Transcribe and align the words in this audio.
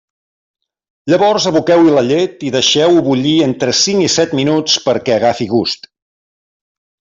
Llavors 1.11 1.45
aboqueu-hi 1.51 1.93
la 1.97 2.03
llet 2.07 2.47
i 2.47 2.49
deixeu-ho 2.55 3.05
bullir 3.09 3.35
entre 3.49 3.77
cinc 3.83 4.07
i 4.07 4.09
set 4.17 4.35
minuts 4.41 4.81
perquè 4.89 5.17
agafi 5.21 5.51
gust. 5.55 5.89